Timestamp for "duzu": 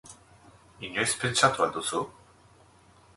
1.77-2.01